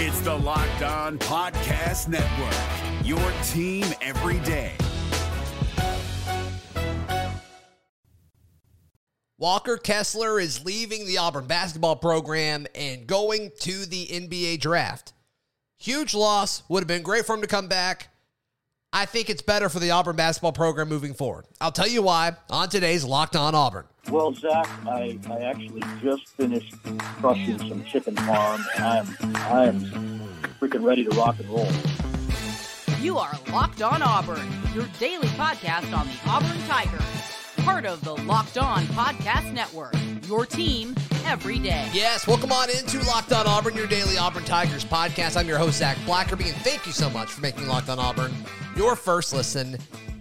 [0.00, 3.18] It's the Locked On Podcast Network, your
[3.48, 4.76] team every day.
[9.38, 15.14] Walker Kessler is leaving the Auburn basketball program and going to the NBA draft.
[15.78, 16.62] Huge loss.
[16.68, 18.06] Would have been great for him to come back.
[18.92, 21.46] I think it's better for the Auburn basketball program moving forward.
[21.60, 23.86] I'll tell you why on today's Locked On Auburn.
[24.10, 26.74] Well, Zac, I, I actually just finished
[27.20, 29.80] crushing some chicken farm, and I'm I'm
[30.60, 31.68] freaking ready to rock and roll.
[33.00, 37.02] You are Locked On Auburn, your daily podcast on the Auburn Tigers,
[37.58, 39.94] part of the Locked On Podcast Network.
[40.26, 40.94] Your team
[41.26, 41.88] every day.
[41.92, 45.36] Yes, welcome on into Locked On Auburn, your daily Auburn Tigers podcast.
[45.36, 48.32] I'm your host Zac Blackerby, and thank you so much for making Locked On Auburn
[48.74, 49.76] your first listen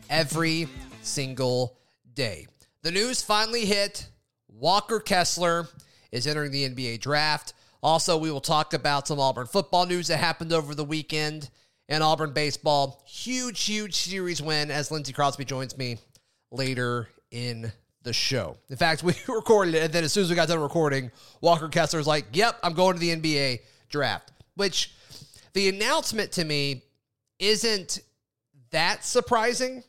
[0.10, 0.68] every
[1.02, 1.78] single
[2.16, 2.48] day.
[2.88, 4.08] The news finally hit.
[4.48, 5.68] Walker Kessler
[6.14, 7.52] is entering the NBA draft.
[7.84, 11.50] Also, we will talk about some Auburn football news that happened over the weekend
[11.90, 13.04] and Auburn baseball.
[13.06, 15.98] Huge, huge series win as Lindsay Crosby joins me
[16.50, 18.56] later in the show.
[18.70, 21.68] In fact, we recorded it, and then as soon as we got done recording, Walker
[21.68, 24.32] Kessler was like, Yep, I'm going to the NBA draft.
[24.56, 24.94] Which
[25.52, 26.84] the announcement to me
[27.38, 28.00] isn't
[28.72, 29.84] that surprising.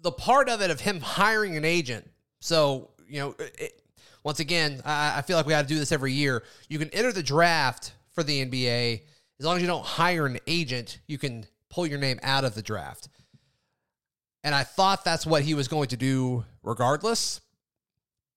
[0.00, 2.08] The part of it of him hiring an agent.
[2.40, 3.82] So, you know, it,
[4.22, 6.44] once again, I, I feel like we got to do this every year.
[6.68, 9.02] You can enter the draft for the NBA.
[9.38, 12.54] As long as you don't hire an agent, you can pull your name out of
[12.54, 13.08] the draft.
[14.44, 17.40] And I thought that's what he was going to do regardless.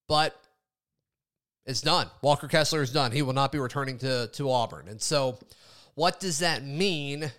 [0.07, 0.35] But
[1.65, 2.09] it's done.
[2.21, 3.11] Walker Kessler is done.
[3.11, 4.87] He will not be returning to, to Auburn.
[4.87, 5.37] And so,
[5.95, 7.31] what does that mean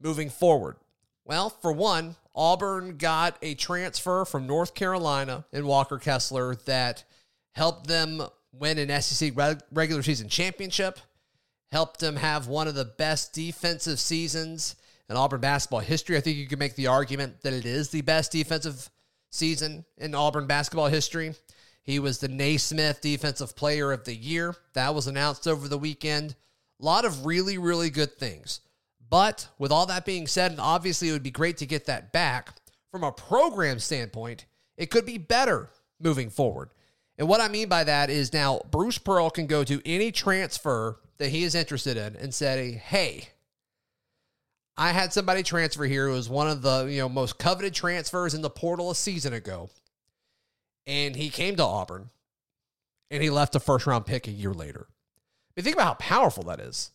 [0.00, 0.76] moving forward?
[1.24, 7.04] Well, for one, Auburn got a transfer from North Carolina in Walker Kessler that
[7.52, 9.32] helped them win an SEC
[9.72, 10.98] regular season championship,
[11.70, 14.76] helped them have one of the best defensive seasons
[15.08, 16.16] in Auburn basketball history.
[16.16, 18.90] I think you could make the argument that it is the best defensive
[19.30, 21.34] season in Auburn basketball history.
[21.82, 24.56] He was the Naismith Defensive Player of the Year.
[24.72, 26.34] That was announced over the weekend.
[26.80, 28.60] A lot of really, really good things.
[29.14, 32.10] But with all that being said, and obviously it would be great to get that
[32.10, 32.52] back,
[32.90, 34.44] from a program standpoint,
[34.76, 35.70] it could be better
[36.00, 36.70] moving forward.
[37.16, 40.98] And what I mean by that is now Bruce Pearl can go to any transfer
[41.18, 43.28] that he is interested in and say, hey,
[44.76, 48.34] I had somebody transfer here who was one of the you know most coveted transfers
[48.34, 49.70] in the portal a season ago.
[50.88, 52.10] And he came to Auburn
[53.12, 54.88] and he left a first round pick a year later.
[54.88, 56.90] I mean, think about how powerful that is.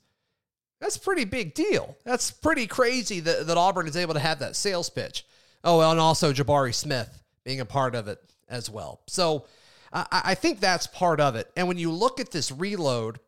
[0.79, 1.97] That's a pretty big deal.
[2.05, 5.25] That's pretty crazy that, that Auburn is able to have that sales pitch.
[5.63, 9.01] Oh, and also Jabari Smith being a part of it as well.
[9.07, 9.45] So
[9.91, 11.51] I, I think that's part of it.
[11.57, 13.19] And when you look at this reload,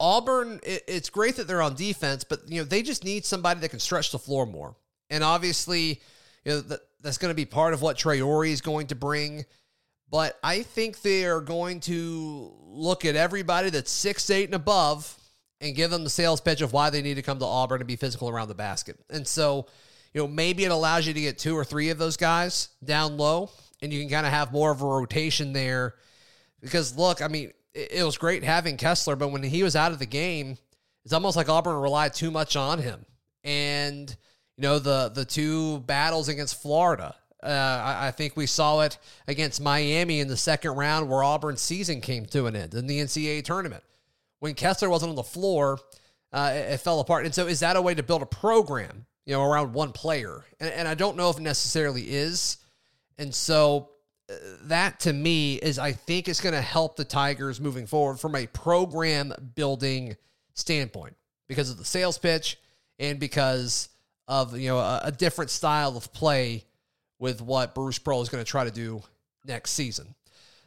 [0.00, 3.60] Auburn, it, it's great that they're on defense, but you know they just need somebody
[3.60, 4.74] that can stretch the floor more.
[5.10, 6.00] And obviously,
[6.44, 9.44] you know that, that's going to be part of what Traore is going to bring.
[10.10, 15.18] But I think they are going to look at everybody that's six eight and above
[15.60, 17.88] and give them the sales pitch of why they need to come to Auburn and
[17.88, 18.98] be physical around the basket.
[19.10, 19.66] And so,
[20.12, 23.16] you know, maybe it allows you to get two or three of those guys down
[23.16, 23.50] low,
[23.82, 25.94] and you can kind of have more of a rotation there.
[26.60, 29.98] Because look, I mean, it was great having Kessler, but when he was out of
[29.98, 30.58] the game,
[31.04, 33.04] it's almost like Auburn relied too much on him.
[33.42, 34.14] And
[34.56, 38.96] you know the the two battles against Florida, uh, I, I, think we saw it
[39.26, 43.00] against Miami in the second round, where Auburn's season came to an end in the
[43.00, 43.82] NCAA tournament.
[44.44, 45.78] When Kessler wasn't on the floor,
[46.30, 47.24] uh, it, it, fell apart.
[47.24, 50.44] And so, is that a way to build a program, you know, around one player?
[50.60, 52.58] And, and I don't know if it necessarily is.
[53.16, 53.88] And so,
[54.64, 58.34] that to me is I think is going to help the Tigers moving forward from
[58.34, 60.14] a program building
[60.52, 61.16] standpoint
[61.48, 62.58] because of the sales pitch
[62.98, 63.88] and because
[64.28, 66.64] of you know a, a different style of play
[67.18, 69.02] with what Bruce Pearl is going to try to do
[69.46, 70.14] next season.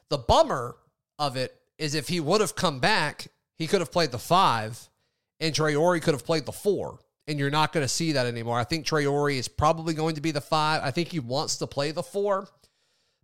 [0.09, 0.77] The bummer
[1.19, 3.27] of it is if he would have come back,
[3.57, 4.89] he could have played the five,
[5.39, 6.99] and Traore could have played the four.
[7.29, 8.57] And you're not going to see that anymore.
[8.57, 10.81] I think Traore is probably going to be the five.
[10.81, 12.47] I think he wants to play the four.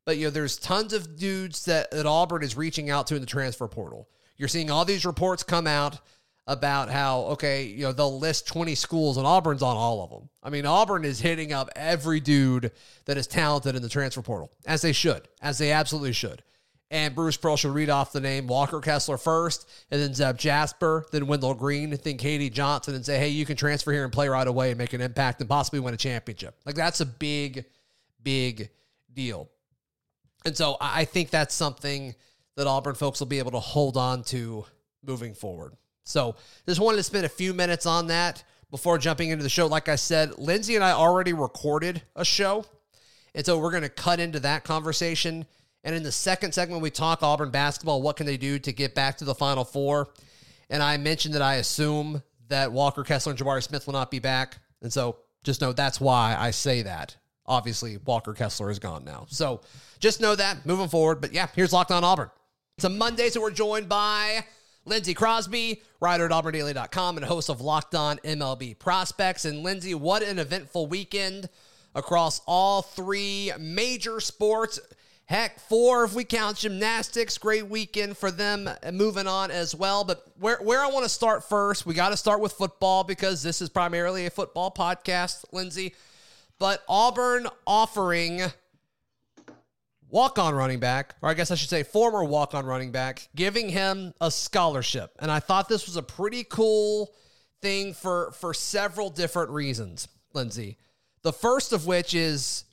[0.06, 3.22] But you know, there's tons of dudes that, that Auburn is reaching out to in
[3.22, 4.10] the transfer portal.
[4.36, 6.00] You're seeing all these reports come out
[6.46, 10.30] about how okay, you know, they'll list 20 schools and Auburn's on all of them.
[10.42, 12.72] I mean, Auburn is hitting up every dude
[13.06, 16.44] that is talented in the transfer portal, as they should, as they absolutely should.
[16.94, 21.07] And Bruce Pearl should read off the name Walker Kessler first, and then Zep Jasper,
[21.12, 22.51] then Wendell Green, then K.D.
[22.51, 25.01] Johnson, and say, hey, you can transfer here and play right away and make an
[25.01, 26.56] impact and possibly win a championship.
[26.68, 27.66] Like that's a big,
[28.22, 28.69] big
[29.12, 29.50] deal.
[30.45, 32.13] And so I think that's something
[32.57, 34.63] that Auburn folks will be able to hold on to
[35.04, 35.74] moving forward.
[36.04, 36.36] So
[36.68, 39.66] just wanted to spend a few minutes on that before jumping into the show.
[39.66, 42.66] Like I said, Lindsay and I already recorded a show.
[43.34, 45.48] And so we're going to cut into that conversation.
[45.84, 48.02] And in the second segment, we talk Auburn basketball.
[48.02, 50.10] What can they do to get back to the Final Four?
[50.70, 54.20] And I mentioned that I assume that Walker Kessler and Jabari Smith will not be
[54.20, 54.58] back.
[54.82, 57.18] And so just know that's why I say that.
[57.46, 59.26] Obviously, Walker Kessler is gone now.
[59.28, 59.62] So
[60.00, 61.20] just know that moving forward.
[61.20, 62.30] But yeah, here's Locked On Auburn.
[62.78, 64.46] It's a Monday, so we're joined by
[64.86, 69.46] Lindsay Crosby, writer at auburndaily.com and host of Locked On MLB Prospects.
[69.46, 71.50] And Lindsay, what an eventful weekend
[71.94, 74.80] across all three major sports.
[75.25, 77.38] Heck, four if we count gymnastics.
[77.38, 80.04] Great weekend for them uh, moving on as well.
[80.04, 83.42] But where, where I want to start first, we got to start with football because
[83.42, 85.96] this is primarily a football podcast, Lindsay.
[86.60, 88.42] But Auburn offering
[90.10, 93.28] walk on running back, or I guess I should say former walk on running back,
[93.36, 95.12] giving him a scholarship.
[95.20, 97.14] And I thought this was a pretty cool
[97.62, 100.78] thing for, for several different reasons, Lindsay.
[101.24, 102.66] The first of which is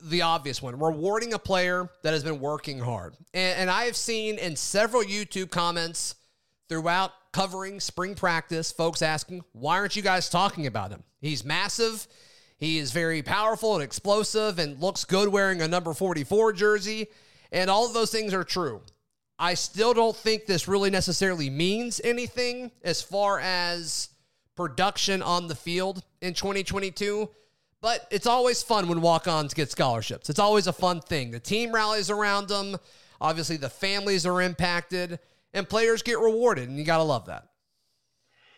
[0.00, 3.16] the obvious one rewarding a player that has been working hard.
[3.34, 6.14] And, and I have seen in several YouTube comments
[6.68, 11.02] throughout covering spring practice, folks asking, why aren't you guys talking about him?
[11.20, 12.06] He's massive.
[12.58, 17.08] He is very powerful and explosive and looks good wearing a number 44 jersey.
[17.52, 18.80] And all of those things are true.
[19.38, 24.08] I still don't think this really necessarily means anything as far as
[24.56, 27.28] production on the field in 2022.
[27.86, 30.28] But it's always fun when walk ons get scholarships.
[30.28, 31.30] It's always a fun thing.
[31.30, 32.78] The team rallies around them.
[33.20, 35.20] Obviously, the families are impacted
[35.54, 36.68] and players get rewarded.
[36.68, 37.46] And you got to love that.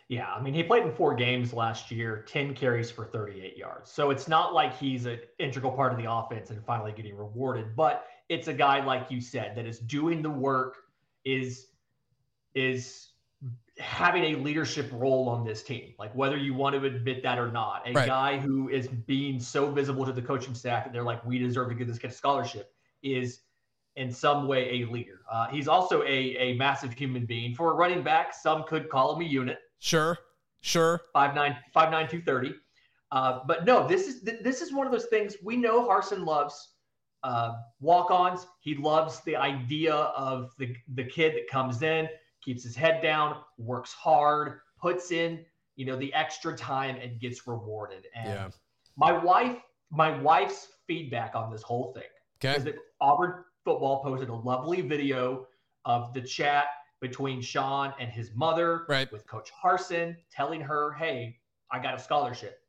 [0.09, 3.93] Yeah, I mean, he played in four games last year, 10 carries for 38 yards.
[3.93, 7.77] So it's not like he's an integral part of the offense and finally getting rewarded,
[7.77, 10.79] but it's a guy like you said that is doing the work,
[11.27, 11.67] is
[12.55, 13.08] is
[13.79, 15.95] having a leadership role on this team.
[15.99, 18.07] Like whether you want to admit that or not, a right.
[18.07, 21.69] guy who is being so visible to the coaching staff that they're like, we deserve
[21.69, 22.73] to get this kid a scholarship
[23.03, 23.41] is
[23.97, 25.21] in some way a leader.
[25.31, 27.55] Uh, he's also a, a massive human being.
[27.55, 29.59] For a running back, some could call him a unit.
[29.81, 30.19] Sure,
[30.61, 31.03] sure.
[31.13, 32.55] Five nine, five nine, two thirty.
[33.11, 35.89] Uh, but no, this is this is one of those things we know.
[35.89, 36.75] Harsin loves
[37.23, 38.47] uh, walk-ons.
[38.61, 42.09] He loves the idea of the the kid that comes in,
[42.45, 45.45] keeps his head down, works hard, puts in
[45.77, 48.07] you know the extra time, and gets rewarded.
[48.15, 48.49] And yeah.
[48.97, 49.59] my wife,
[49.91, 52.09] my wife's feedback on this whole thing
[52.45, 52.57] okay.
[52.57, 55.47] is that Auburn football posted a lovely video
[55.85, 56.67] of the chat
[57.01, 59.11] between Sean and his mother, right.
[59.13, 61.39] with Coach Harsin telling her, hey,
[61.71, 62.61] I got a scholarship.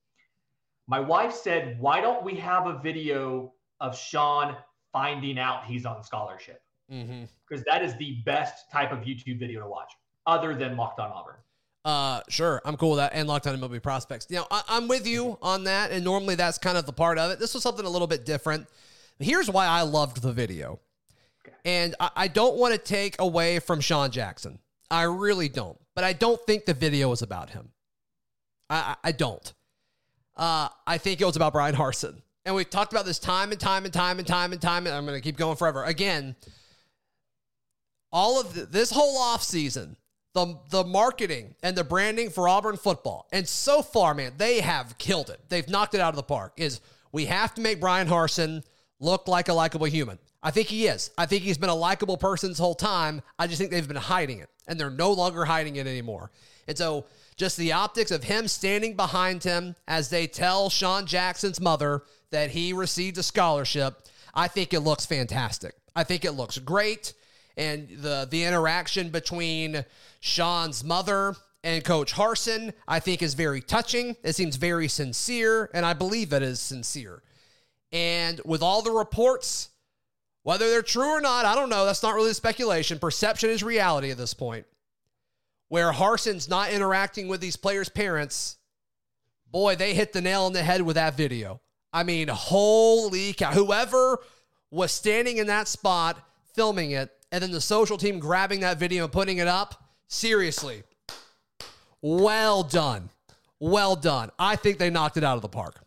[0.87, 4.55] My wife said, why don't we have a video of Sean
[4.91, 6.61] finding out he's on scholarship?
[6.89, 7.61] Because mm-hmm.
[7.67, 9.91] that is the best type of YouTube video to watch,
[10.25, 11.35] other than Locked on Auburn.
[11.85, 14.27] Uh, sure, I'm cool with that, and Locked on MLB Prospects.
[14.29, 17.17] You know, I- I'm with you on that, and normally that's kind of the part
[17.17, 17.39] of it.
[17.39, 18.67] This was something a little bit different.
[19.19, 20.79] Here's why I loved the video.
[21.65, 24.59] And I, I don't want to take away from Sean Jackson.
[24.89, 25.77] I really don't.
[25.95, 27.69] But I don't think the video was about him.
[28.69, 29.53] I, I, I don't.
[30.37, 32.21] Uh, I think it was about Bryan Harsin.
[32.45, 34.87] And we've talked about this time and time and time and time and time.
[34.87, 35.83] And I'm going to keep going forever.
[35.83, 36.35] Again,
[38.11, 39.95] all of the, this whole offseason,
[40.33, 44.97] the, the marketing and the branding for Auburn football, and so far, man, they have
[44.97, 45.39] killed it.
[45.49, 46.53] They've knocked it out of the park.
[46.57, 48.63] Is we have to make Bryan Harsin
[48.99, 50.19] look like a likable human.
[50.41, 51.11] I think he is.
[51.17, 53.21] I think he's been a likable person this whole time.
[53.37, 56.31] I just think they've been hiding it, and they're no longer hiding it anymore.
[56.67, 61.59] And so, just the optics of him standing behind him as they tell Sean Jackson's
[61.59, 64.01] mother that he received a scholarship,
[64.33, 65.73] I think it looks fantastic.
[65.95, 67.13] I think it looks great.
[67.57, 69.85] And the the interaction between
[70.19, 74.15] Sean's mother and Coach Harsin, I think, is very touching.
[74.23, 77.21] It seems very sincere, and I believe it is sincere.
[77.91, 79.69] And with all the reports
[80.43, 81.85] whether they're true or not, I don't know.
[81.85, 82.97] That's not really speculation.
[82.97, 84.65] Perception is reality at this point.
[85.67, 88.57] Where Harsin's not interacting with these players' parents,
[89.51, 91.61] boy, they hit the nail on the head with that video.
[91.91, 93.51] I mean, holy cow.
[93.51, 94.19] Whoever
[94.71, 96.17] was standing in that spot
[96.55, 100.83] filming it, and then the social team grabbing that video and putting it up, seriously,
[102.01, 103.09] well done.
[103.59, 104.31] Well done.
[104.39, 105.81] I think they knocked it out of the park.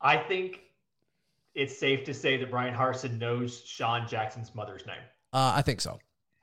[0.00, 0.60] I think
[1.54, 4.96] it's safe to say that Bryan Harsin knows Sean Jackson's mother's name.
[5.32, 5.98] Uh, I think so.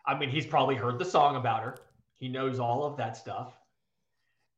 [0.06, 1.78] I mean, he's probably heard the song about her.
[2.14, 3.54] He knows all of that stuff.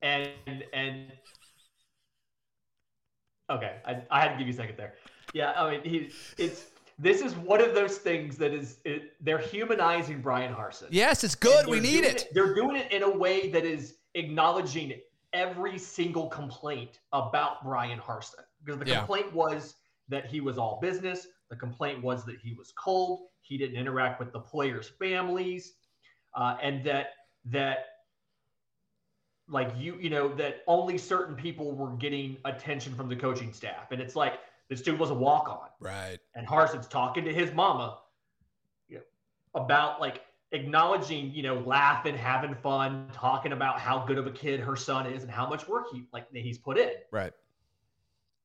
[0.01, 0.29] And
[0.73, 1.11] and
[3.49, 4.95] okay, I, I had to give you a second there.
[5.33, 6.65] Yeah, I mean, he it's
[6.99, 10.87] this is one of those things that is it, they're humanizing Bryan Harsin.
[10.91, 11.67] Yes, it's good.
[11.67, 12.29] We need doing it.
[12.33, 14.93] They're doing it in a way that is acknowledging
[15.33, 18.43] every single complaint about Bryan Harsin.
[18.63, 18.99] Because the Yeah.
[18.99, 19.75] complaint was
[20.09, 21.27] that he was all business.
[21.49, 23.27] The complaint was that he was cold.
[23.41, 25.75] He didn't interact with the players' families,
[26.35, 27.07] uh, and that
[27.45, 27.87] that
[29.49, 33.91] like you you know that only certain people were getting attention from the coaching staff.
[33.91, 34.39] And it's like
[34.73, 36.17] this dude was a walk on Right.
[36.33, 37.99] and Harsin's talking to his mama
[38.87, 39.03] you know,
[39.61, 44.59] about like acknowledging, you know, laughing, having fun, talking about how good of a kid
[44.59, 47.33] her son is and how much work he like he's put in, Right.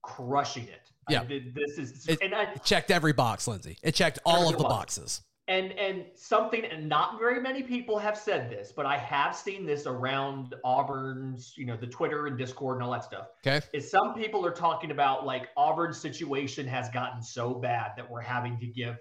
[0.03, 0.91] crushing it.
[1.09, 1.23] Yeah.
[1.23, 3.79] I did- this is It- and I, It checked every box, Lindsay.
[3.83, 4.99] It checked all of the box.
[4.99, 5.23] boxes.
[5.49, 9.65] And and something and not very many people have said this, but I have seen
[9.67, 13.29] this around Auburn's, you know, the Twitter and Discord and all that stuff.
[13.47, 13.65] Okay.
[13.73, 18.21] is some people are talking about like Auburn's situation has gotten so bad that we're
[18.21, 18.97] having to give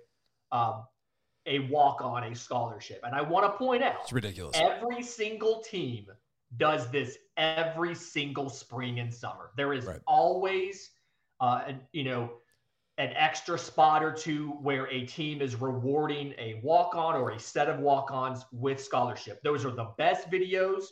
[0.53, 0.85] um,
[1.45, 3.01] a walk on a scholarship.
[3.03, 4.55] And I want to point out It's ridiculous.
[4.57, 6.07] every single team
[6.55, 9.51] does this every single spring and summer.
[9.57, 9.99] There is Right.
[10.07, 10.91] always,
[11.41, 12.31] uh, you know,
[12.97, 17.39] an extra spot or two where a team is rewarding a walk on or a
[17.39, 19.39] set of walk ons with scholarship.
[19.43, 20.85] Those are the best videos.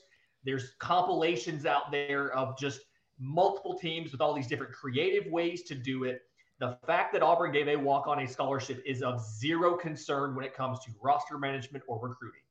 [0.43, 2.81] There's compilations out there of just
[3.19, 6.21] multiple teams with all these different creative ways to do it.
[6.59, 10.45] The fact that Auburn gave a walk on a scholarship is of zero concern when
[10.45, 12.41] it comes to roster management or recruiting.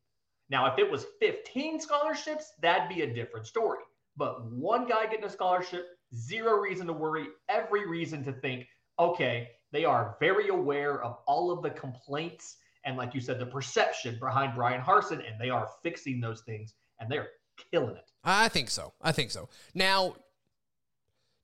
[0.50, 3.78] Now, if it was 15 scholarships, that'd be a different story.
[4.16, 8.66] But one guy getting a scholarship, zero reason to worry, every reason to think,
[8.98, 13.46] okay, they are very aware of all of the complaints and, like you said, the
[13.46, 17.28] perception behind Bryan Harsin, and they are fixing those things and they're
[17.72, 18.10] killing it.
[18.22, 18.92] I think so.
[19.00, 19.48] I think so.
[19.74, 20.16] Now,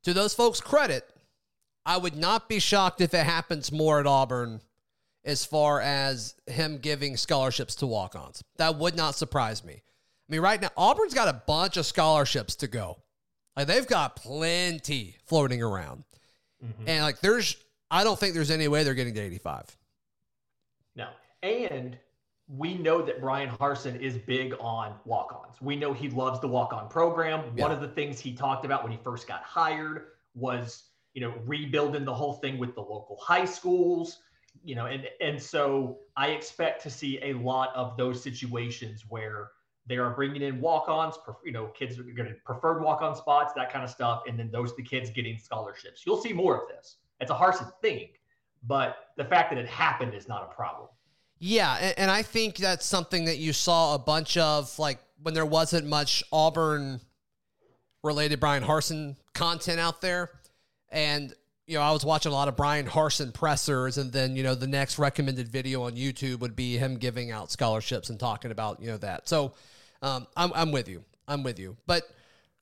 [0.05, 1.09] to those folks' credit,
[1.85, 4.61] I would not be shocked if it happens more at Auburn
[5.25, 8.43] as far as him giving scholarships to walk ons.
[8.57, 9.75] That would not surprise me.
[9.75, 12.99] I mean, right now, Auburn's got a bunch of scholarships to go.
[13.57, 16.05] Like, they've got plenty floating around.
[16.65, 16.89] Mm-hmm.
[16.89, 17.57] And, like, there's,
[17.91, 19.77] I don't think there's any way they're getting to 85.
[20.97, 21.09] No.
[21.43, 21.99] And
[22.49, 25.61] we know that Bryan Harsin is big on walk ons.
[25.61, 27.57] We know he loves the walk on program.
[27.57, 31.35] One of the things he talked about when he first got hired was, you know,
[31.47, 34.19] rebuilding the whole thing with the local high schools,
[34.65, 39.51] you know, and and so I expect to see a lot of those situations where
[39.87, 43.73] they are bringing in walk-ons, you know, kids are going to preferred walk-on spots, that
[43.73, 46.05] kind of stuff, and then those the kids getting scholarships.
[46.07, 46.97] You'll see more of this.
[47.21, 48.11] It's a Harsin thing,
[48.67, 50.89] but the fact that it happened is not a problem.
[51.39, 55.35] Yeah, and, and I think that's something that you saw a bunch of, like when
[55.35, 57.01] there wasn't much Auburn
[58.03, 60.31] related Bryan Harsin content out there.
[60.91, 61.35] And,
[61.71, 64.57] you know, I was watching a lot of Bryan Harsin pressers, and then, you know,
[64.57, 68.83] the next recommended video on YouTube would be him giving out scholarships and talking about,
[68.83, 69.29] you know, that.
[69.29, 69.53] So
[70.03, 71.05] um, I'm, I'm with you.
[71.29, 71.77] I'm with you.
[71.87, 72.03] But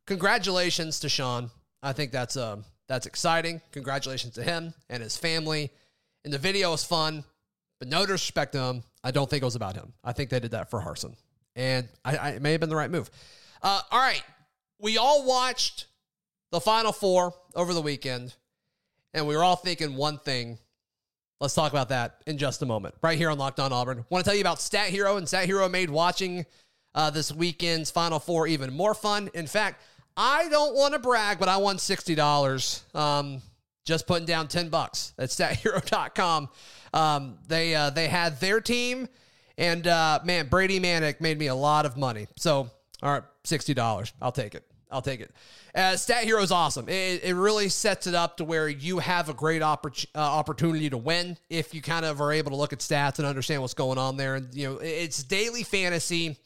[0.06, 1.50] congratulations to Sean.
[1.82, 3.62] I think that's uh, that's exciting.
[3.72, 5.70] Congratulations to him and his family.
[6.26, 7.24] And the video was fun.
[7.78, 9.94] But no disrespect to him, I don't think it was about him.
[10.04, 11.14] I think they did that for Harsin,
[11.54, 13.08] and I, I it may have been the right move.
[13.62, 14.22] Uh, all right,
[14.80, 15.86] we all watched
[16.50, 18.34] the Final Four over the weekend,
[19.14, 20.58] and we were all thinking one thing.
[21.40, 24.04] Let's talk about that in just a moment, right here on Locked On Auburn.
[24.10, 26.46] Want to tell you about Stat Hero, and Stat Hero made watching
[26.94, 29.30] uh, this weekend's Final Four even more fun.
[29.34, 29.82] In fact,
[30.16, 32.82] I don't want to brag, but I won sixty dollars.
[32.94, 33.40] Um,
[33.88, 36.50] just putting down 10 bucks at stathero.com.
[36.92, 39.08] Um, they, uh, they had their team
[39.56, 42.28] and, uh, man, Brady Manek made me a lot of money.
[42.36, 42.70] So,
[43.02, 44.12] all right, $60.
[44.20, 44.67] I'll take it.
[44.90, 45.30] I'll take it.
[45.74, 46.88] Uh, Stat Hero is awesome.
[46.88, 50.88] It, it really sets it up to where you have a great oppor- uh, opportunity
[50.90, 53.74] to win if you kind of are able to look at stats and understand what's
[53.74, 54.36] going on there.
[54.36, 56.38] And, you know, it's daily fantasy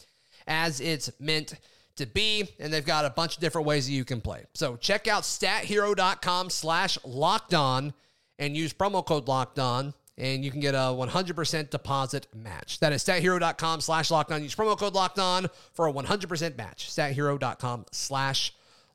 [0.46, 1.54] as it's meant
[1.96, 4.44] to be, and they've got a bunch of different ways that you can play.
[4.54, 7.92] So check out stathero.com slash locked on
[8.38, 12.80] and use promo code locked on, and you can get a 100% deposit match.
[12.80, 14.42] That is stathero.com slash locked on.
[14.42, 16.90] Use promo code locked on for a 100% match.
[16.90, 18.52] Stathero.com slash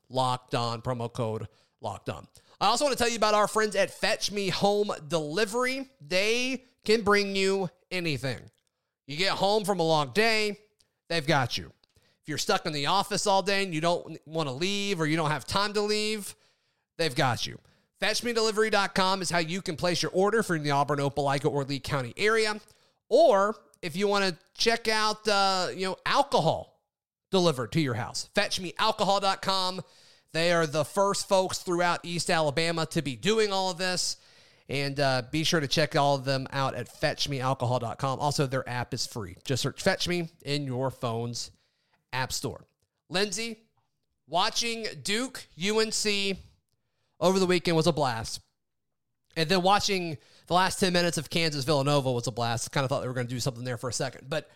[0.08, 1.48] locked on, promo code
[1.80, 2.26] locked on.
[2.60, 5.88] I also want to tell you about our friends at Fetch Me Home Delivery.
[6.06, 8.38] They can bring you anything.
[9.06, 10.58] You get home from a long day,
[11.08, 11.72] they've got you.
[12.22, 15.06] If you're stuck in the office all day and you don't want to leave or
[15.06, 16.34] you don't have time to leave,
[16.98, 17.58] they've got you.
[18.00, 22.14] FetchMeDelivery.com is how you can place your order for the Auburn, Opelika, or Lee County
[22.16, 22.60] area.
[23.08, 26.80] Or if you want to check out, uh, you know, alcohol
[27.30, 29.82] delivered to your house, FetchMeAlcohol.com.
[30.32, 34.18] They are the first folks throughout East Alabama to be doing all of this.
[34.68, 38.20] And uh, be sure to check all of them out at fetchmealcohol.com.
[38.20, 39.36] Also, their app is free.
[39.44, 41.50] Just search Fetch Me in your phone's
[42.12, 42.66] app store.
[43.08, 43.60] Lindsay,
[44.26, 46.36] watching Duke UNC
[47.20, 48.40] over the weekend was a blast.
[49.36, 52.72] And then watching the last 10 minutes of Kansas Villanova was a blast.
[52.72, 54.28] Kind of thought they were going to do something there for a second.
[54.28, 54.50] But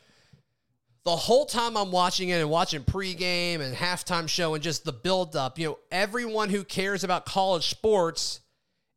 [1.04, 4.92] the whole time I'm watching it and watching pregame and halftime show and just the
[4.92, 8.40] buildup, you know, everyone who cares about college sports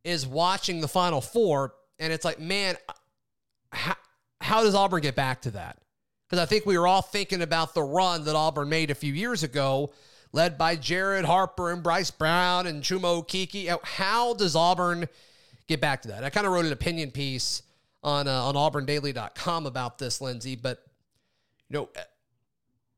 [0.04, 1.74] is watching the Final Four.
[2.00, 2.78] And it's like, man,
[3.72, 3.96] how,
[4.40, 5.80] how does Auburn get back to that?
[6.30, 9.14] Because I think we were all thinking about the run that Auburn made a few
[9.14, 9.92] years ago,
[10.36, 13.74] led by Jared Harper and Bryce Brown and Chuma Okeke.
[13.84, 15.08] How does Auburn
[15.66, 16.26] get back to that?
[16.26, 17.64] I kind of wrote an opinion piece
[18.04, 20.84] on uh, on auburndaily.com about this, Lindsay, but
[21.70, 21.90] you know,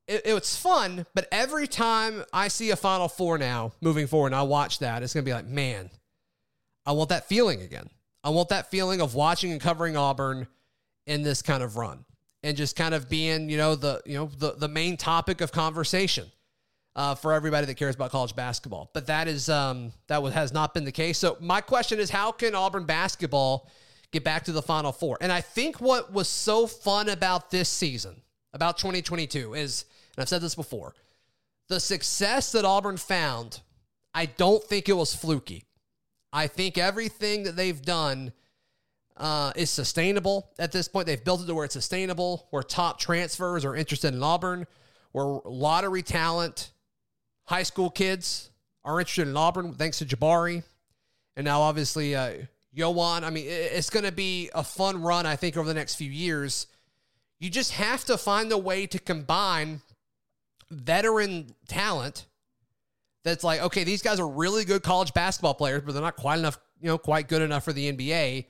[0.08, 4.36] it, it's fun, but every time I see a Final Four now moving forward and
[4.36, 5.92] I watch that, it's going to be like, man,
[6.88, 7.90] I want that feeling again.
[8.24, 10.48] I want that feeling of watching and covering Auburn
[11.06, 12.04] in this kind of run
[12.42, 15.52] and just kind of being, you know, the, you know, the, the main topic of
[15.52, 16.26] conversation.
[16.98, 18.90] Uh, for everybody that cares about college basketball.
[18.92, 21.20] But that is um, that has not been the case.
[21.20, 23.70] So my question is, how can Auburn basketball
[24.12, 25.20] get back to the Final Four?
[25.22, 29.86] And I think what was so fun about this season about 2022 is,
[30.16, 30.96] and I've said this before,
[31.68, 33.62] the success that Auburn found,
[34.16, 35.66] I don't think it was fluky.
[36.34, 38.34] I think everything that they've done
[39.16, 41.06] uh, is sustainable at this point.
[41.08, 44.66] They've built it to where it's sustainable, where top transfers are interested in Auburn,
[45.12, 46.72] where lottery talent,
[47.48, 48.52] high school kids
[48.86, 50.64] are interested in Auburn, thanks to Jabari.
[51.36, 52.34] And now, obviously, uh,
[52.76, 53.24] Yohan.
[53.24, 56.10] I mean, it's going to be a fun run, I think, over the next few
[56.10, 56.68] years
[57.40, 59.82] you just have to find a way to combine
[60.70, 62.26] veteran talent
[63.24, 66.40] that's like, okay, these guys are really good college basketball players, but they're not quite
[66.40, 68.46] enough, you know, quite good enough for the NBA.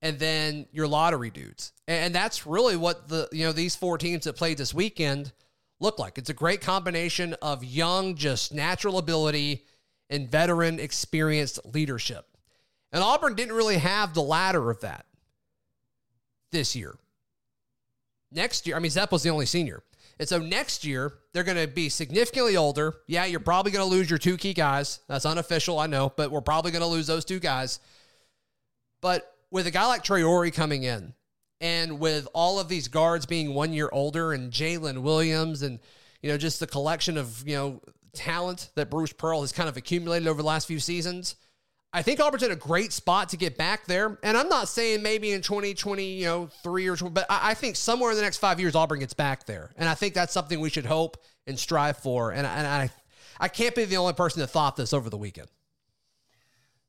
[0.00, 1.72] And then your lottery dudes.
[1.86, 5.32] And that's really what the, you know, these four teams that played this weekend
[5.82, 6.16] look like.
[6.16, 9.64] It's a great combination of young, just natural ability
[10.08, 12.26] and veteran experienced leadership.
[12.92, 15.06] And Auburn didn't really have the latter of that
[16.50, 16.94] this year.
[18.30, 19.82] Next year, I mean, Zep was the only senior.
[20.18, 22.94] And so next year, they're going to be significantly older.
[23.06, 25.00] Yeah, you're probably going to lose your two key guys.
[25.08, 27.80] That's unofficial, I know, but we're probably going to lose those two guys.
[29.00, 31.14] But with a guy like Traore coming in,
[31.62, 35.78] and with all of these guards being one year older, and Jaylin Williams, and
[36.20, 37.80] you know just the collection of you know
[38.12, 41.36] talent that Bruce Pearl has kind of accumulated over the last few seasons,
[41.94, 44.18] I think Auburn's in a great spot to get back there.
[44.22, 47.76] And I'm not saying maybe in 2020, you know, three or 20, but I, think
[47.76, 49.72] somewhere in the next five years, Auburn gets back there.
[49.76, 52.30] And I think that's something we should hope and strive for.
[52.30, 52.90] And, and I,
[53.38, 55.48] I can't be the only person that thought this over the weekend.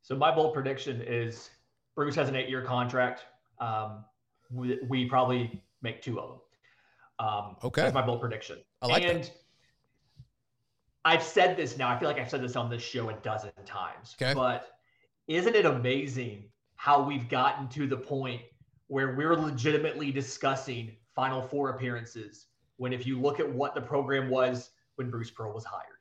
[0.03, 1.49] So my bold prediction is
[1.95, 3.25] Bruce has an eight-year contract.
[3.59, 4.05] Um,
[4.53, 7.27] we, we, probably make two of them.
[7.27, 8.59] Um, okay, that's my bold prediction.
[8.81, 9.31] I like and that.
[11.05, 11.89] I've said this now.
[11.89, 14.15] I feel like I've said this on this show a dozen times.
[14.21, 14.77] Okay, but
[15.27, 18.41] isn't it amazing how we've gotten to the point
[18.87, 24.29] where we're legitimately discussing Final Four appearances when if you look at what the program
[24.29, 25.92] was when Bruce Pearl was hired?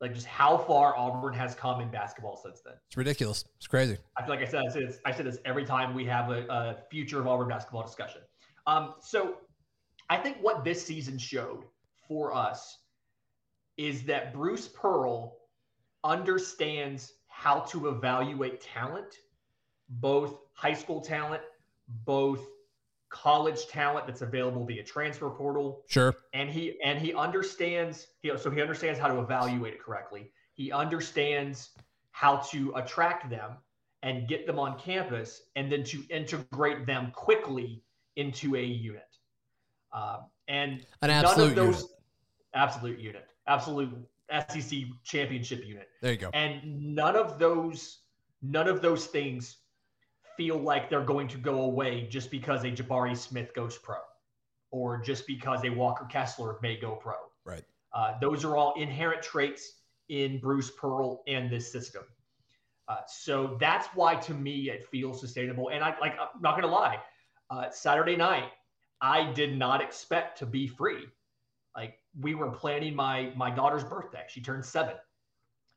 [0.00, 2.74] Like just how far Auburn has come in basketball since then.
[2.88, 3.44] It's ridiculous.
[3.56, 3.96] It's crazy.
[4.16, 6.30] I feel like I said I said this, I said this every time we have
[6.30, 8.20] a, a future of Auburn basketball discussion.
[8.66, 9.38] Um, so
[10.10, 11.64] I think what this season showed
[12.06, 12.78] for us
[13.76, 15.36] is that Bruce Pearl
[16.02, 19.16] understands how to evaluate talent,
[19.88, 21.42] both high school talent,
[22.04, 22.46] both
[23.14, 25.82] college talent that's available via transfer portal.
[25.86, 26.14] Sure.
[26.34, 30.32] And he and he understands, you know, so he understands how to evaluate it correctly.
[30.54, 31.70] He understands
[32.10, 33.52] how to attract them
[34.02, 37.82] and get them on campus and then to integrate them quickly
[38.16, 39.16] into a unit.
[39.92, 41.90] Um, and an absolute those, unit.
[42.54, 43.90] absolute unit, absolute
[44.48, 45.88] SEC championship unit.
[46.02, 46.30] There you go.
[46.34, 48.00] And none of those
[48.42, 49.58] none of those things
[50.36, 53.96] feel like they're going to go away just because a Jabari Smith goes pro
[54.70, 57.14] or just because a Walker Kessler may go pro.
[57.44, 57.62] Right.
[57.92, 59.74] Uh, those are all inherent traits
[60.08, 62.02] in Bruce Pearl and this system.
[62.88, 65.70] Uh, so that's why to me it feels sustainable.
[65.70, 66.98] And I like I'm not gonna lie,
[67.50, 68.50] uh, Saturday night
[69.00, 71.04] I did not expect to be free.
[71.76, 74.24] Like we were planning my my daughter's birthday.
[74.28, 74.94] She turned seven,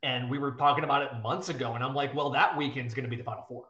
[0.02, 1.74] and we were talking about it months ago.
[1.74, 3.66] And I'm like, well, that weekend's going to be the Final Four.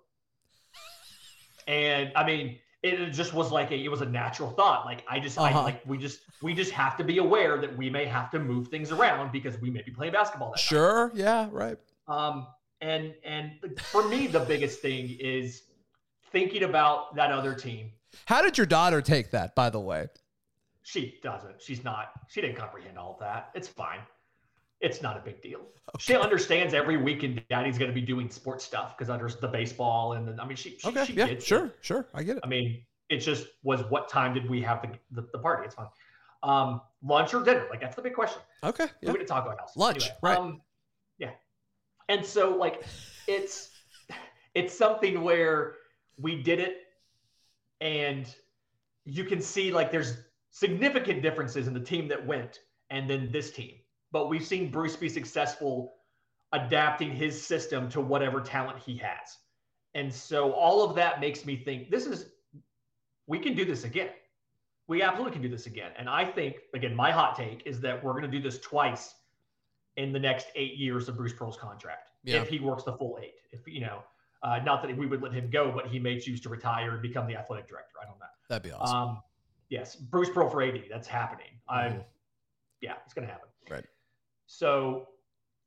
[1.69, 4.85] And I mean, it just was like a, it was a natural thought.
[4.87, 5.61] Like I just uh-huh.
[5.61, 8.39] I, like we just we just have to be aware that we may have to
[8.39, 10.53] move things around because we may be playing basketball.
[10.53, 11.19] That sure, time.
[11.19, 11.77] yeah, right.
[12.09, 12.47] Um,
[12.81, 15.63] and and for me, the biggest thing is
[16.33, 17.93] thinking about that other team.
[18.25, 20.09] How did your daughter take that, by the way?
[20.83, 21.61] She doesn't.
[21.61, 22.13] She's not.
[22.29, 23.51] She didn't comprehend all of that.
[23.55, 24.01] It's fine.
[24.81, 25.61] It's not a big deal.
[25.95, 26.13] Okay.
[26.13, 30.13] She understands every weekend daddy's going to be doing sports stuff because under the baseball
[30.13, 31.79] and the, I mean, she, she okay, she yeah, sure, it.
[31.81, 32.43] sure, I get it.
[32.45, 35.65] I mean, it just was what time did we have the, the, the party?
[35.65, 35.87] It's fine.
[36.43, 37.67] Um, lunch or dinner?
[37.71, 38.43] Like that's the big question.
[38.63, 39.09] Okay, yeah.
[39.09, 39.77] We're going to talk about house.
[39.77, 40.39] Lunch, anyway, right?
[40.39, 40.61] Um,
[41.17, 41.31] yeah,
[42.11, 42.85] and so like
[43.27, 43.71] it's
[44.55, 45.77] it's something where
[46.19, 46.83] we did it,
[47.81, 48.27] and
[49.07, 50.19] you can see like there's
[50.51, 52.61] significant differences in the team that went
[52.91, 53.77] and then this team.
[54.13, 55.95] But we've seen Bruce be successful
[56.53, 59.37] adapting his system to whatever talent he has.
[59.95, 62.31] And so all of that makes me think this is,
[63.27, 64.11] we can do this again.
[64.87, 65.93] We absolutely can do this again.
[65.99, 69.15] And I think, again, my hot take is that we're going to do this twice
[69.97, 72.41] in the next eight years of Bruce Pearl's contract yeah.
[72.41, 73.35] if he works the full eight.
[73.51, 74.03] If, you know,
[74.43, 77.03] uh, not that we would let him go, but he may choose to retire and
[77.03, 77.97] become the athletic director.
[78.01, 78.27] I don't know.
[78.49, 78.97] That'd be awesome.
[78.97, 79.23] Um,
[79.69, 80.85] yes, Bruce Pearl for AD.
[80.91, 81.49] That's happening.
[81.71, 81.99] Mm-hmm.
[81.99, 82.05] I,
[82.81, 83.49] yeah, it's going to happen.
[83.69, 83.85] Right.
[84.49, 85.09] So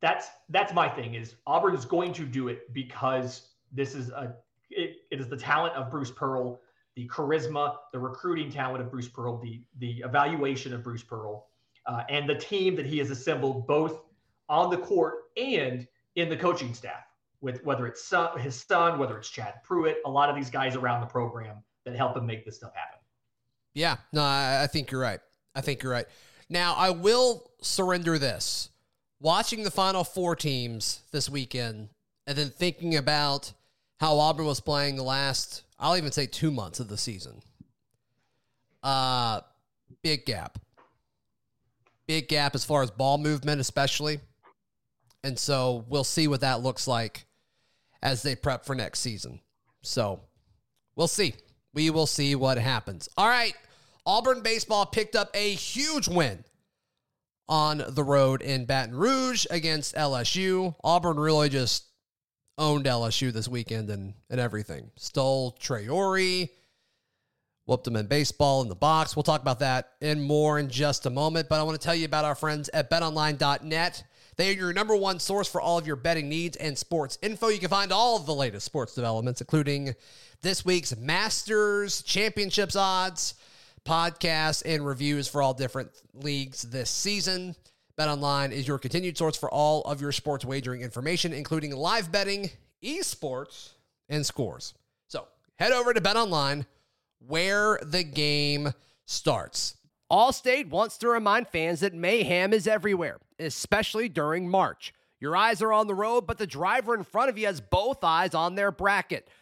[0.02, 1.14] that's that's my thing.
[1.14, 4.36] Is Auburn is going to do it because this is a
[4.72, 6.60] it, it is the talent of Bruce Pearl,
[6.96, 11.48] the charisma, the recruiting talent of Bruce Pearl, the the evaluation of Bruce Pearl,
[11.86, 14.02] uh, and the team that he has assembled both
[14.50, 17.06] on the court and in the coaching staff.
[17.40, 20.76] With whether it's son, his son, whether it's Chad Prewett, a lot of these guys
[20.76, 23.00] around the program that help him make this stuff happen.
[23.74, 25.20] Yeah, no, I, I think you're right.
[25.56, 26.06] I think you're right.
[26.52, 28.70] Now, I will surrender this.
[29.22, 31.88] Watching the final four teams this weekend
[32.28, 33.54] and then thinking about
[34.02, 37.42] how Auburn was playing the last, I'll even say two months of the season.
[38.84, 39.40] Uh,
[40.04, 40.60] big gap.
[42.06, 44.20] Big gap as far as ball movement, especially.
[45.24, 47.26] And so we'll see what that looks like
[48.02, 49.40] as they prep for next season.
[49.84, 50.20] So
[50.98, 51.34] we'll see.
[51.74, 53.08] We will see what happens.
[53.16, 53.54] All right.
[54.06, 56.44] Auburn baseball picked up a huge win
[57.48, 60.76] on the road in Baton Rouge against LSU.
[60.84, 61.86] Auburn really just
[62.58, 64.92] owned LSU this weekend and, and everything.
[64.96, 66.50] Stole Traore,
[67.66, 69.16] whooped them in baseball in the box.
[69.16, 71.50] We'll talk about that and more in just a moment.
[71.50, 74.04] But I want to tell you about our friends at betonline.net.
[74.38, 77.50] They are your number one source for all of your betting needs and sports info.
[77.50, 79.94] You can find all of the latest sports developments, including
[80.42, 83.36] this week's Masters Championships odds
[83.86, 87.56] podcasts, and reviews for all different leagues this season.
[87.98, 92.50] BetOnline is your continued source for all of your sports wagering information, including live betting,
[92.84, 93.74] esports,
[94.10, 94.74] and scores.
[95.08, 96.66] So head over to BetOnline
[97.28, 98.74] where the game
[99.06, 99.76] starts.
[100.12, 104.94] Allstate wants to remind fans that mayhem is everywhere, especially during March.
[105.20, 108.04] Your eyes are on the road, but the driver in front of you has both
[108.04, 109.30] eyes on their bracket.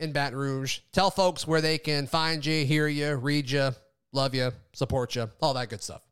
[0.00, 0.80] in Baton Rouge.
[0.92, 3.70] Tell folks where they can find you, hear you, read you,
[4.12, 6.02] love you, support you, all that good stuff.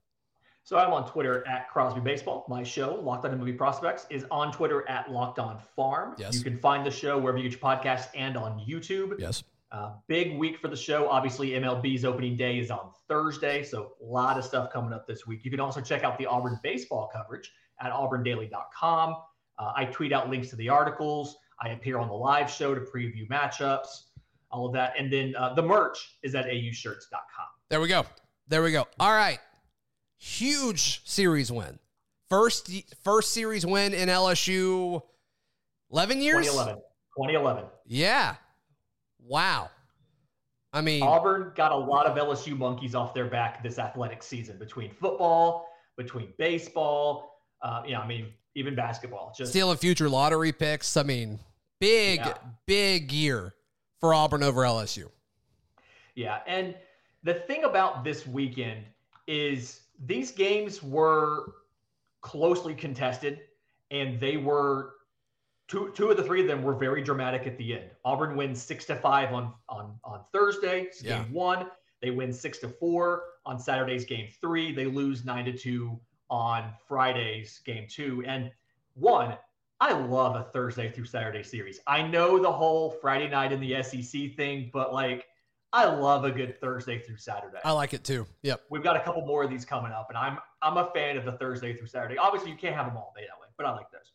[0.65, 2.45] So I'm on Twitter at Crosby Baseball.
[2.49, 6.15] My show, Locked On MLB Prospects, is on Twitter at Locked On Farm.
[6.19, 6.37] Yes.
[6.37, 9.19] You can find the show wherever you get your podcasts and on YouTube.
[9.19, 9.43] Yes.
[9.73, 11.09] Uh, big week for the show.
[11.09, 15.27] Obviously, MLB's opening day is on Thursday, so a lot of stuff coming up this
[15.27, 15.45] week.
[15.45, 19.17] You can also check out the Auburn baseball coverage at auburndaily.com.
[19.59, 21.37] Uh, I tweet out links to the articles.
[21.63, 24.05] I appear on the live show to preview matchups,
[24.51, 24.95] all of that.
[24.99, 27.47] And then uh, the merch is at aushirts.com.
[27.69, 28.05] There we go.
[28.49, 28.87] There we go.
[28.99, 29.39] All right.
[30.19, 31.79] Huge series win.
[32.29, 32.71] First
[33.03, 35.03] first series win in LSU
[35.91, 36.47] 11 years?
[36.47, 36.83] 2011.
[37.17, 37.65] 2011.
[37.87, 38.37] Yeah.
[39.21, 39.71] Wow.
[40.73, 44.59] I mean, Auburn got a lot of LSU monkeys off their back this athletic season
[44.59, 47.41] between football, between baseball.
[47.61, 49.35] Uh, yeah, I mean, even basketball.
[49.37, 50.97] Just stealing future lottery picks.
[50.97, 51.39] I mean,
[51.83, 52.35] Big, yeah.
[52.65, 53.57] big year
[53.99, 55.11] for Auburn over LSU.
[56.15, 56.39] Yeah.
[56.47, 56.77] And
[57.25, 58.85] the thing about this weekend
[59.27, 61.55] is these games were
[62.21, 63.41] closely contested
[63.91, 64.95] and they were
[65.67, 67.91] two two of the three of them were very dramatic at the end.
[68.05, 71.25] Auburn wins six to five on on on Thursday, yeah.
[71.25, 71.67] game one.
[72.01, 74.73] They win six to four on Saturday's game three.
[74.73, 75.99] They lose nine to two
[76.31, 78.23] on Friday's game two.
[78.25, 78.53] And
[78.95, 79.37] one,
[79.83, 81.81] I love a Thursday through Saturday series.
[81.89, 85.27] I know the whole Friday night in the SEC thing, but like
[85.73, 87.59] I love a good Thursday through Saturday.
[87.65, 88.25] I like it too.
[88.43, 88.61] Yep.
[88.71, 91.25] We've got a couple more of these coming up, and I'm I'm a fan of
[91.25, 92.17] the Thursday through Saturday.
[92.17, 94.13] Obviously, you can't have them all day that way, but I like those.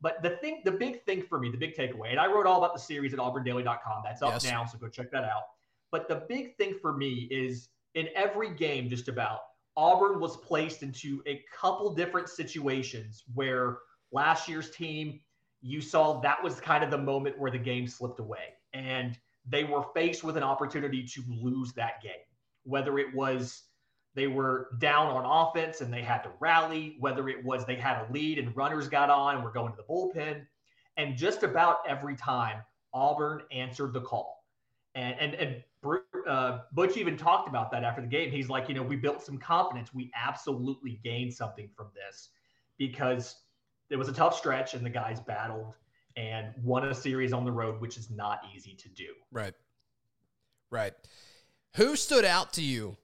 [0.00, 2.64] But the thing, the big thing for me, the big takeaway, and I wrote all
[2.64, 4.02] about the series at auburndaily.com.
[4.02, 4.44] That's up Yes.
[4.46, 5.42] now, so go check that out.
[5.90, 9.40] But the big thing for me is in every game, just about
[9.76, 13.80] Auburn was placed into a couple different situations where
[14.12, 15.20] last year's team,
[15.60, 18.54] you saw that was kind of the moment where the game slipped away.
[18.72, 22.12] And they were faced with an opportunity to lose that game,
[22.64, 23.64] whether it was
[24.14, 28.04] they were down on offense and they had to rally, whether it was they had
[28.04, 30.46] a lead and runners got on and were going to the bullpen.
[30.96, 34.44] And just about every time, Auburn answered the call.
[34.94, 35.62] And, and, and
[36.28, 38.30] uh, Butch even talked about that after the game.
[38.30, 39.94] He's like, you know, we built some confidence.
[39.94, 42.28] We absolutely gained something from this
[42.76, 43.36] because
[43.92, 45.74] it was a tough stretch and the guys battled
[46.16, 49.08] and won a series on the road, which is not easy to do.
[49.30, 49.54] Right.
[50.70, 50.94] Right.
[51.76, 52.96] Who stood out to you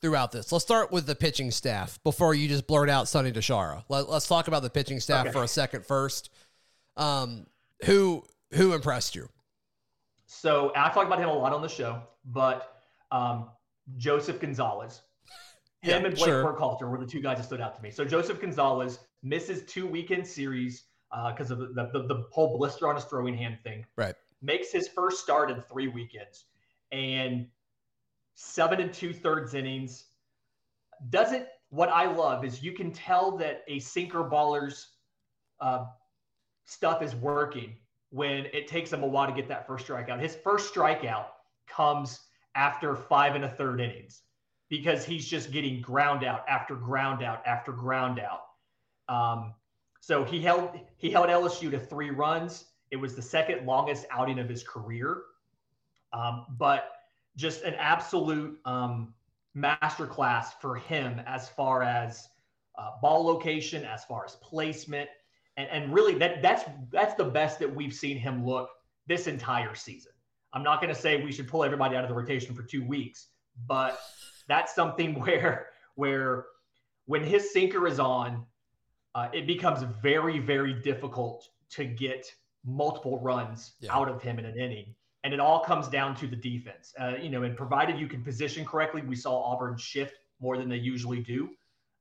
[0.00, 0.50] throughout this?
[0.52, 3.84] Let's start with the pitching staff before you just blurt out Sonny DiChiara.
[3.88, 5.32] Let, us talk about the pitching staff Okay.
[5.32, 6.30] for a second first.
[6.96, 7.46] Um,
[7.84, 9.28] who who impressed you?
[10.26, 12.80] So I talked about him a lot on the show, but
[13.12, 13.50] um,
[13.96, 15.02] Joseph Gonzalez,
[15.82, 16.44] him Yeah, and Blake sure.
[16.44, 17.90] Burkhalter were the two guys that stood out to me.
[17.90, 20.84] So Joseph Gonzalez misses two weekend series
[21.28, 23.84] because of the, the, the whole blister on his throwing hand thing.
[23.96, 24.14] Right.
[24.42, 26.44] Makes his first start in three weekends
[26.92, 27.46] and
[28.34, 30.06] seven and two thirds innings.
[31.10, 34.88] Doesn't what I love is you can tell that a sinker baller's
[35.60, 35.86] uh,
[36.64, 37.76] stuff is working
[38.10, 40.20] when it takes him a while to get that first strikeout.
[40.20, 41.26] His first strikeout
[41.66, 42.20] comes
[42.54, 44.22] after five and a third innings
[44.68, 48.42] because he's just getting ground out after ground out after ground out.
[49.08, 49.54] Um,
[50.00, 52.66] so he held he held LSU to three runs.
[52.90, 55.22] It was the second longest outing of his career,
[56.12, 56.92] um, but
[57.36, 59.12] just an absolute um,
[59.56, 62.28] masterclass for him as far as
[62.78, 65.08] uh, ball location, as far as placement,
[65.56, 68.70] and, and really that that's that's the best that we've seen him look
[69.06, 70.12] this entire season.
[70.52, 72.84] I'm not going to say we should pull everybody out of the rotation for two
[72.84, 73.28] weeks,
[73.66, 73.98] but
[74.48, 76.46] that's something where where
[77.06, 78.44] when his sinker is on,
[79.16, 82.30] uh, it becomes very very difficult to get
[82.64, 83.96] multiple runs Yeah.
[83.96, 84.94] out of him in an inning.
[85.24, 87.42] And it all comes down to the defense, uh, you know.
[87.42, 91.50] And provided you can position correctly, we saw Auburn shift more than they usually do.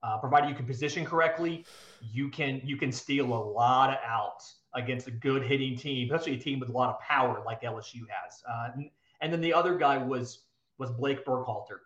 [0.04, 1.66] Uh, provided you can position correctly,
[2.02, 6.36] you can you can steal a lot of outs against a good hitting team, especially
[6.36, 8.44] a team with a lot of power like LSU has.
[8.48, 8.90] Uh, and,
[9.22, 10.44] and then the other guy was
[10.78, 11.80] was Blake Burkhalter.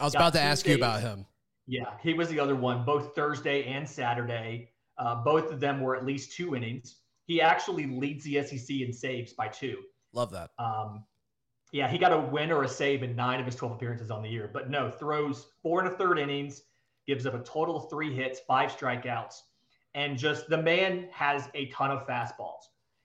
[0.00, 1.24] I was Got about to ask you about him.
[1.66, 4.70] Yeah, he was the other one, both Thursday and Saturday.
[4.98, 6.96] Uh, both of them were at least two innings.
[7.26, 9.78] He actually leads the SEC in saves by two.
[10.12, 10.50] Love that.
[10.58, 11.04] Um,
[11.72, 14.22] yeah, he got a win or a save in nine of his 12 appearances on
[14.22, 16.62] the year, but no, throws four and a third innings,
[17.06, 19.40] gives up a total of three hits, five strikeouts,
[19.94, 22.62] and just the man has a ton of fastballs.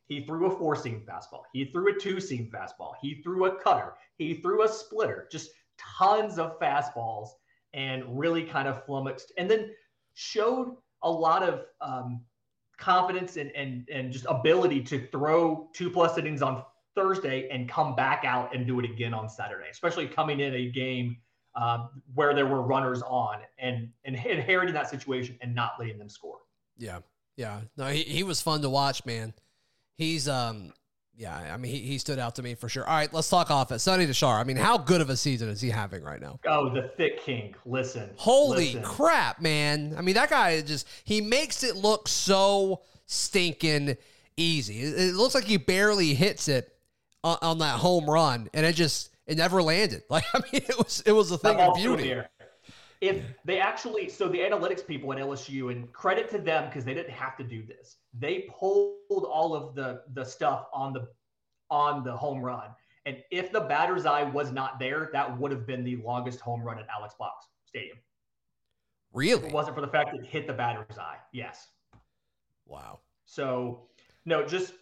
[0.08, 3.60] He threw a four seam fastball, he threw a two seam fastball, he threw a
[3.60, 5.50] cutter, he threw a splitter, just
[5.98, 7.30] tons of fastballs,
[7.74, 9.72] and really kind of flummoxed, and then
[10.14, 12.22] showed a lot of um,
[12.78, 16.64] confidence and, and and just ability to throw two plus innings on
[16.96, 20.70] Thursday and come back out and do it again on Saturday, especially coming in a
[20.72, 21.18] game
[21.56, 26.10] um, where there were runners on and and inheriting that situation and not letting them
[26.10, 26.40] score.
[26.78, 27.00] Yeah.
[27.36, 27.62] Yeah.
[27.78, 29.34] No, he, he was fun to watch, man.
[29.96, 30.74] He's um
[31.20, 32.88] yeah, I mean he, he stood out to me for sure.
[32.88, 33.84] All right, let's talk offense.
[33.84, 34.40] Sonny DeShar.
[34.40, 36.40] I mean, how good of a season is he having right now?
[36.48, 37.54] Oh, the thick king!
[37.66, 38.84] Listen, Holy listen.
[38.84, 39.96] crap, man.
[39.98, 43.98] I mean, that guy just he makes it look so stinking
[44.38, 44.80] easy.
[44.82, 46.74] It, it looks like he barely hits it
[47.24, 50.04] on, on that home run and it just it never landed.
[50.10, 52.12] Like I mean, it was it was a thing of beauty.
[52.12, 52.30] air.
[53.02, 56.94] If they actually, so the analytics people at LSU, and credit to them because they
[56.94, 57.98] didn't have to do this.
[58.18, 61.08] They pulled all of the the stuff on the
[61.70, 62.70] on the home run,
[63.06, 66.62] and if the batter's eye was not there, that would have been the longest home
[66.62, 67.98] run at Alex Box Stadium.
[67.98, 68.04] If
[69.14, 69.48] Really?
[69.48, 71.18] it wasn't for the fact that it hit the batter's eye.
[71.32, 71.70] Yes.
[72.66, 73.00] Wow.
[73.26, 73.88] So,
[74.26, 74.74] no, just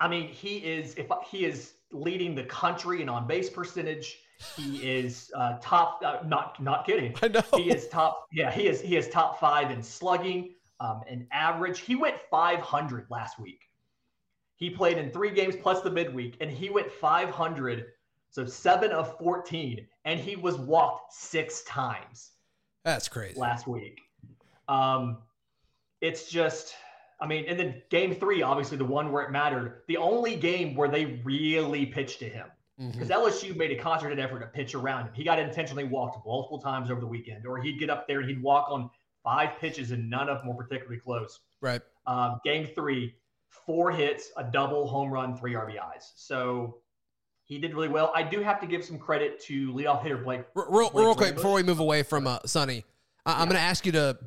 [0.00, 4.18] I mean, he is if he is leading the country in on base percentage.
[4.56, 6.02] He is uh, top.
[6.04, 7.14] Uh, not not kidding.
[7.22, 7.42] I know.
[7.56, 8.26] He is top.
[8.32, 8.80] Yeah, he is.
[8.80, 11.80] He is top five in slugging, um, and average.
[11.80, 13.60] He went 500 last week.
[14.56, 17.86] He played in three games plus the midweek, and he went 500.
[18.30, 22.30] So seven of 14, and he was walked six times
[22.84, 23.38] That's crazy.
[23.38, 24.00] last week.
[24.68, 25.18] Um,
[26.00, 26.74] it's just,
[27.20, 30.76] I mean, and then game three, obviously the one where it mattered, the only game
[30.76, 32.46] where they really pitched to him.
[32.92, 35.12] Because LSU made a concerted effort to pitch around him.
[35.14, 38.28] He got intentionally walked multiple times over the weekend, or he'd get up there and
[38.28, 38.90] he'd walk on
[39.22, 41.40] five pitches and none of them were particularly close.
[41.60, 41.82] Right.
[42.06, 43.14] Um, game three,
[43.48, 46.12] four hits, a double, home run, three RBIs.
[46.16, 46.78] So
[47.44, 48.12] he did really well.
[48.14, 50.44] I do have to give some credit to leadoff hitter Blake.
[50.56, 52.84] R- Real, Blake real quick before we move away from uh, Sonny,
[53.26, 54.18] I- I'm going to ask you to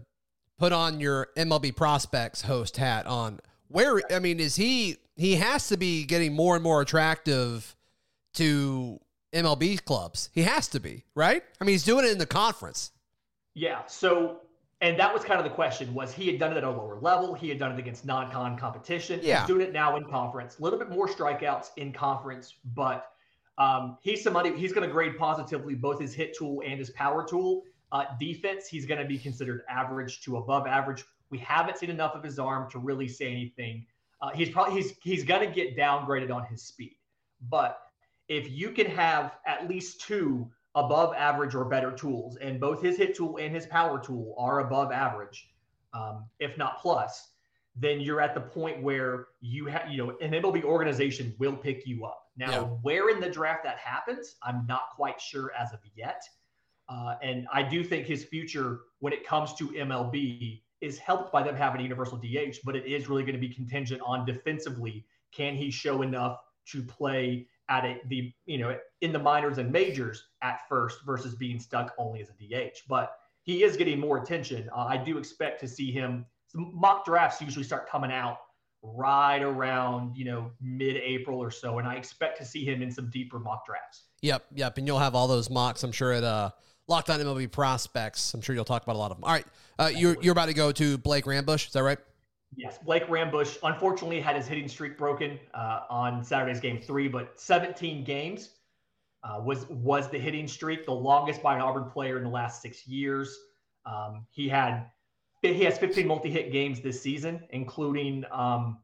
[0.59, 3.39] put on your MLB prospects host hat on.
[3.67, 4.97] Where I mean, is he?
[5.15, 7.75] He has to be getting more and more attractive
[8.33, 8.99] to
[9.33, 10.29] MLB clubs.
[10.33, 11.43] He has to be right.
[11.59, 12.91] I mean, he's doing it in the conference.
[13.55, 13.85] Yeah.
[13.87, 14.41] So,
[14.81, 16.99] and that was kind of the question: was he had done it at a lower
[16.99, 17.33] level?
[17.33, 19.19] He had done it against non-con competition.
[19.23, 19.39] Yeah.
[19.39, 20.59] He's doing it now in conference.
[20.59, 23.11] A little bit more strikeouts in conference, but
[23.57, 24.55] um, he's somebody.
[24.55, 27.63] He's going to grade positively both his hit tool and his power tool.
[27.91, 31.03] Uh, defense, he's going to be considered average to above average.
[31.29, 33.85] We haven't seen enough of his arm to really say anything.
[34.21, 36.95] Uh, he's probably he's he's going to get downgraded on his speed,
[37.49, 37.79] but
[38.27, 42.97] if you can have at least two above average or better tools, and both his
[42.97, 45.51] hit tool and his power tool are above average,
[45.93, 47.33] um, if not plus,
[47.75, 51.85] then you're at the point where you have, you know, an MLB organization will pick
[51.85, 52.29] you up.
[52.35, 52.61] Now, Yeah.
[52.81, 56.23] where in the draft that happens, I'm not quite sure as of yet.
[56.89, 61.41] Uh, and I do think his future, when it comes to MLB, is helped by
[61.43, 65.05] them having a universal DH, but it is really going to be contingent on defensively.
[65.31, 69.71] Can he show enough to play at a, the you know in the minors and
[69.71, 72.77] majors at first versus being stuck only as a DH?
[72.87, 74.69] But he is getting more attention.
[74.75, 76.25] Uh, I do expect to see him.
[76.47, 78.37] Some mock drafts usually start coming out
[78.85, 83.09] right around you know mid-April or so, and I expect to see him in some
[83.09, 84.05] deeper mock drafts.
[84.21, 85.83] Yep, yep, and you'll have all those mocks.
[85.83, 86.51] I'm sure at uh,
[86.87, 88.33] Locked On MLB prospects.
[88.33, 89.23] I'm sure you'll talk about a lot of them.
[89.23, 89.47] All right,
[89.79, 91.67] uh, you're you're about to go to Blake Rambusch.
[91.67, 91.99] Is that right?
[92.55, 97.39] Yes, Blake Rambusch unfortunately had his hitting streak broken uh, on Saturday's game three, but
[97.39, 98.49] 17 games
[99.23, 102.61] uh, was was the hitting streak, the longest by an Auburn player in the last
[102.61, 103.37] six years.
[103.85, 104.87] Um, he had
[105.41, 108.77] he has 15 multi-hit games this season, including um,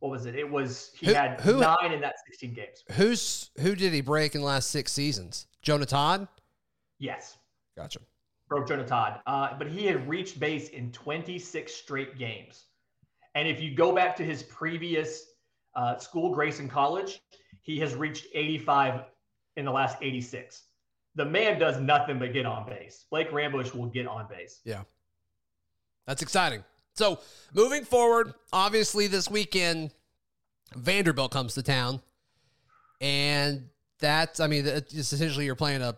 [0.00, 0.34] what was it?
[0.34, 2.84] It was he Who- had who- nine in that 16 games.
[2.92, 5.46] Who's who did he break in the last six seasons?
[5.62, 6.26] Jonah Todd.
[6.98, 7.38] Yes,
[7.76, 8.00] Gotcha.
[8.52, 9.20] Broke Jonah Todd.
[9.26, 12.66] Uh, but he had reached base in 26 straight games.
[13.34, 15.24] And if you go back to his previous
[15.74, 17.18] uh, school, Grayson College,
[17.62, 19.04] he has reached 85
[19.56, 20.64] in the last 86.
[21.14, 23.06] The man does nothing but get on base.
[23.10, 24.60] Blake Rambusch will get on base.
[24.66, 24.82] Yeah.
[26.06, 26.62] That's exciting.
[26.94, 27.20] So
[27.54, 29.94] moving forward, obviously this weekend,
[30.76, 32.02] Vanderbilt comes to town,
[33.00, 35.96] and that's I mean it's essentially you're playing a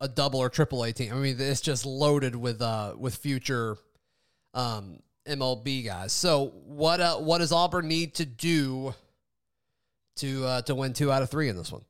[0.00, 1.12] a double or triple A team.
[1.12, 3.76] I mean it's just loaded with uh with future
[4.52, 6.12] um MLB guys.
[6.12, 8.94] So what uh what does Auburn need to do
[10.16, 11.82] to uh to win two out of three in this one?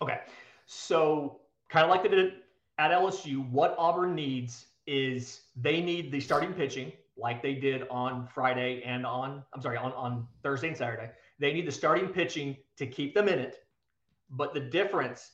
[0.00, 0.20] Okay.
[0.66, 2.34] So, kind of like they did
[2.78, 8.26] at LSU, what Auburn needs is they need the starting pitching, like they did on
[8.26, 11.10] Friday and on, I'm sorry, on, on Thursday and Saturday.
[11.38, 13.56] They need the starting pitching to keep them in it.
[14.30, 15.32] But the difference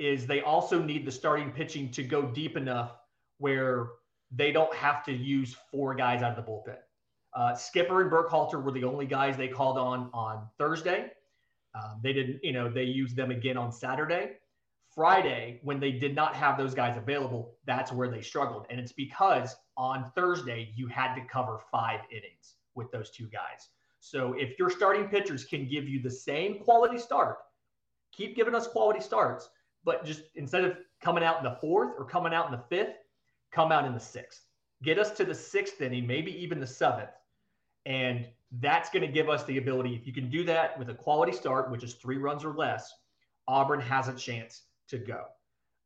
[0.00, 2.96] is they also need the starting pitching to go deep enough
[3.38, 3.88] where
[4.30, 6.78] they don't have to use four guys out of the bullpen.
[7.36, 11.10] Uh, Skipper and Burkhalter were the only guys they called on on Thursday.
[11.74, 14.32] Um, they didn't, you know, they used them again on Saturday.
[14.92, 18.66] Friday, when they did not have those guys available, that's where they struggled.
[18.70, 23.68] And it's because on Thursday, you had to cover five innings with those two guys.
[24.00, 27.36] So if your starting pitchers can give you the same quality start,
[28.12, 29.50] keep giving us quality starts,
[29.84, 32.96] but just instead of coming out in the fourth or coming out in the fifth,
[33.52, 34.42] come out in the sixth.
[34.82, 37.10] Get us to the sixth inning, maybe even the seventh.
[37.86, 38.26] And
[38.60, 41.32] that's going to give us the ability, if you can do that with a quality
[41.32, 42.92] start, which is three runs or less,
[43.46, 45.24] Auburn has a chance to go.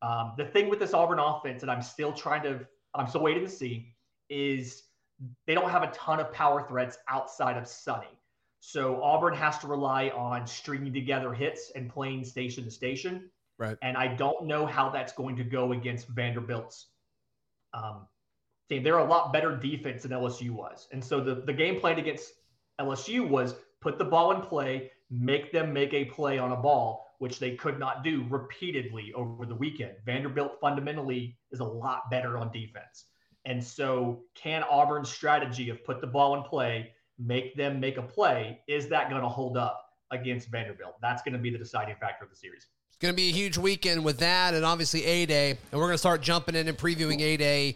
[0.01, 3.43] Um, the thing with this Auburn offense that I'm still trying to, I'm still waiting
[3.43, 3.93] to see,
[4.29, 4.83] is
[5.47, 8.19] they don't have a ton of power threats outside of Sonny.
[8.59, 13.29] So Auburn has to rely on stringing together hits and playing station to station.
[13.57, 13.77] Right.
[13.81, 16.87] And I don't know how that's going to go against Vanderbilt's
[17.73, 18.07] um,
[18.69, 18.83] team.
[18.83, 20.87] They're a lot better defense than LSU was.
[20.91, 22.33] And so the, the game plan against
[22.79, 27.15] LSU was put the ball in play, make them make a play on a ball,
[27.19, 29.93] which they could not do repeatedly over the weekend.
[30.05, 33.05] Vanderbilt fundamentally is a lot better on defense.
[33.45, 38.01] And so, can Auburn's strategy of put the ball in play, make them make a
[38.01, 40.95] play, is that going to hold up against Vanderbilt?
[40.99, 42.65] That's going to be the deciding factor of the series.
[42.95, 45.87] It's going to be a huge weekend with that, and obviously A Day, and we're
[45.87, 47.75] going to start jumping in and previewing A Day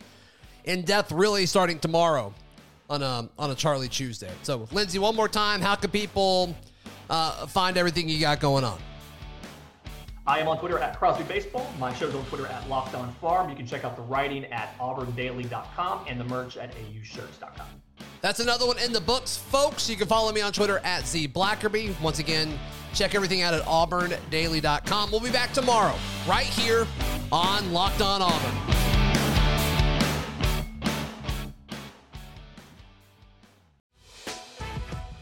[0.64, 2.34] in depth, really starting tomorrow
[2.90, 4.32] on a on a Charlie Tuesday.
[4.44, 6.56] So, Lindsay, one more time, how can people
[7.10, 8.80] uh, find everything you got going on?
[10.26, 11.70] I am on Twitter at Crosby Baseball.
[11.78, 13.50] My show's on Twitter at Locked On Farm.
[13.50, 17.68] You can check out the writing at auburndaily.com and the merch at aushirts.com.
[18.22, 19.90] That's another one in the books, folks.
[19.90, 22.00] You can follow me on Twitter at Z Blackerby.
[22.02, 22.60] Once again,
[22.94, 25.12] check everything out at auburndaily.com.
[25.12, 25.96] We'll be back tomorrow,
[26.28, 26.86] right here
[27.32, 28.80] on Locked On Auburn.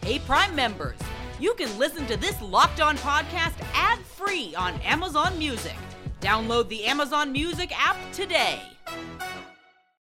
[0.01, 0.97] Hey, Prime members,
[1.37, 5.75] you can listen to this Locked On podcast ad free on Amazon Music.
[6.21, 8.61] Download the Amazon Music app today.